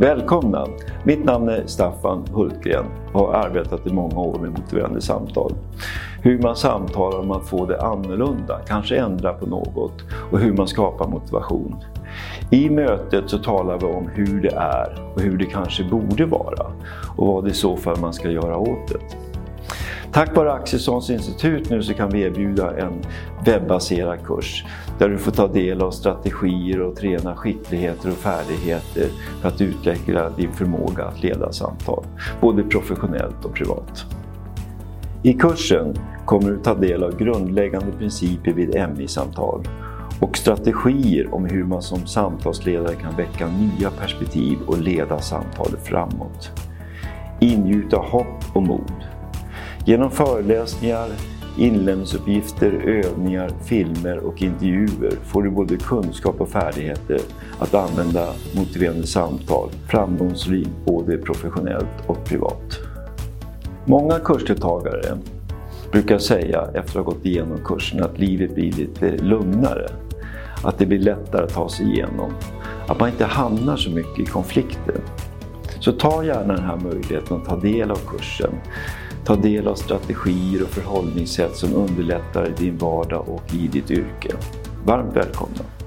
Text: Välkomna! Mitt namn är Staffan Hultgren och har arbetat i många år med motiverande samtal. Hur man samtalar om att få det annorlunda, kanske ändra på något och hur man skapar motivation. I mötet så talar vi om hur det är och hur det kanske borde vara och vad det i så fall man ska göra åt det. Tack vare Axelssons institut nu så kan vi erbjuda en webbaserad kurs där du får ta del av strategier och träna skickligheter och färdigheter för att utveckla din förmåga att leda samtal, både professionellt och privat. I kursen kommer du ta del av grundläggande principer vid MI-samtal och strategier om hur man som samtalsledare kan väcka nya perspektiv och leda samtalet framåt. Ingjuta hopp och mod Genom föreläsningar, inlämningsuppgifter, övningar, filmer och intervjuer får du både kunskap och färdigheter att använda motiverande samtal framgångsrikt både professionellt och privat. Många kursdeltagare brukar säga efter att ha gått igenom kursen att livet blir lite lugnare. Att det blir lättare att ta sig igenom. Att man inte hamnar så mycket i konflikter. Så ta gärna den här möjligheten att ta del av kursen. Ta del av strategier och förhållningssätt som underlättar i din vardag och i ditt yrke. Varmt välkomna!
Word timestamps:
Välkomna! 0.00 0.66
Mitt 1.04 1.24
namn 1.24 1.48
är 1.48 1.66
Staffan 1.66 2.24
Hultgren 2.32 2.84
och 3.12 3.20
har 3.20 3.34
arbetat 3.34 3.86
i 3.86 3.92
många 3.92 4.18
år 4.18 4.38
med 4.38 4.50
motiverande 4.50 5.00
samtal. 5.00 5.52
Hur 6.22 6.38
man 6.42 6.56
samtalar 6.56 7.18
om 7.18 7.30
att 7.30 7.48
få 7.48 7.66
det 7.66 7.82
annorlunda, 7.82 8.60
kanske 8.66 8.96
ändra 8.96 9.32
på 9.32 9.46
något 9.46 10.02
och 10.30 10.38
hur 10.38 10.52
man 10.52 10.68
skapar 10.68 11.08
motivation. 11.08 11.76
I 12.50 12.70
mötet 12.70 13.30
så 13.30 13.38
talar 13.38 13.78
vi 13.78 13.86
om 13.86 14.08
hur 14.14 14.40
det 14.40 14.54
är 14.54 15.12
och 15.14 15.20
hur 15.20 15.38
det 15.38 15.46
kanske 15.46 15.84
borde 15.84 16.26
vara 16.26 16.66
och 17.16 17.26
vad 17.26 17.44
det 17.44 17.50
i 17.50 17.54
så 17.54 17.76
fall 17.76 18.00
man 18.00 18.12
ska 18.12 18.30
göra 18.30 18.58
åt 18.58 18.88
det. 18.88 19.27
Tack 20.12 20.36
vare 20.36 20.52
Axelssons 20.52 21.10
institut 21.10 21.70
nu 21.70 21.82
så 21.82 21.94
kan 21.94 22.10
vi 22.10 22.20
erbjuda 22.20 22.78
en 22.78 22.92
webbaserad 23.44 24.24
kurs 24.24 24.64
där 24.98 25.08
du 25.08 25.18
får 25.18 25.32
ta 25.32 25.46
del 25.46 25.82
av 25.82 25.90
strategier 25.90 26.80
och 26.80 26.96
träna 26.96 27.36
skickligheter 27.36 28.10
och 28.10 28.16
färdigheter 28.16 29.08
för 29.40 29.48
att 29.48 29.60
utveckla 29.60 30.30
din 30.30 30.52
förmåga 30.52 31.04
att 31.04 31.22
leda 31.22 31.52
samtal, 31.52 32.04
både 32.40 32.62
professionellt 32.62 33.44
och 33.44 33.54
privat. 33.54 34.04
I 35.22 35.32
kursen 35.32 35.94
kommer 36.24 36.50
du 36.50 36.58
ta 36.58 36.74
del 36.74 37.02
av 37.02 37.18
grundläggande 37.18 37.92
principer 37.98 38.52
vid 38.52 38.68
MI-samtal 38.68 39.68
och 40.20 40.36
strategier 40.36 41.34
om 41.34 41.44
hur 41.44 41.64
man 41.64 41.82
som 41.82 42.06
samtalsledare 42.06 42.94
kan 42.94 43.16
väcka 43.16 43.46
nya 43.46 43.90
perspektiv 43.90 44.58
och 44.66 44.78
leda 44.78 45.18
samtalet 45.18 45.86
framåt. 45.86 46.50
Ingjuta 47.40 47.96
hopp 47.96 48.44
och 48.54 48.62
mod 48.62 48.92
Genom 49.88 50.10
föreläsningar, 50.10 51.08
inlämningsuppgifter, 51.58 52.72
övningar, 52.72 53.50
filmer 53.64 54.18
och 54.18 54.42
intervjuer 54.42 55.12
får 55.24 55.42
du 55.42 55.50
både 55.50 55.76
kunskap 55.76 56.40
och 56.40 56.48
färdigheter 56.48 57.20
att 57.58 57.74
använda 57.74 58.32
motiverande 58.56 59.06
samtal 59.06 59.70
framgångsrikt 59.90 60.70
både 60.84 61.18
professionellt 61.18 62.06
och 62.06 62.24
privat. 62.24 62.78
Många 63.84 64.18
kursdeltagare 64.18 65.18
brukar 65.92 66.18
säga 66.18 66.68
efter 66.74 67.00
att 67.00 67.06
ha 67.06 67.12
gått 67.12 67.26
igenom 67.26 67.58
kursen 67.64 68.02
att 68.02 68.18
livet 68.18 68.54
blir 68.54 68.72
lite 68.72 69.16
lugnare. 69.16 69.88
Att 70.64 70.78
det 70.78 70.86
blir 70.86 70.98
lättare 70.98 71.44
att 71.44 71.54
ta 71.54 71.68
sig 71.68 71.86
igenom. 71.86 72.32
Att 72.88 73.00
man 73.00 73.08
inte 73.08 73.24
hamnar 73.24 73.76
så 73.76 73.90
mycket 73.90 74.18
i 74.18 74.24
konflikter. 74.24 75.00
Så 75.88 75.94
ta 75.94 76.24
gärna 76.24 76.54
den 76.54 76.64
här 76.64 76.76
möjligheten 76.76 77.36
att 77.36 77.44
ta 77.44 77.56
del 77.56 77.90
av 77.90 77.96
kursen. 77.96 78.50
Ta 79.24 79.36
del 79.36 79.68
av 79.68 79.74
strategier 79.74 80.62
och 80.62 80.68
förhållningssätt 80.68 81.56
som 81.56 81.74
underlättar 81.74 82.48
i 82.48 82.52
din 82.64 82.78
vardag 82.78 83.28
och 83.28 83.54
i 83.54 83.68
ditt 83.68 83.90
yrke. 83.90 84.32
Varmt 84.84 85.16
välkomna! 85.16 85.77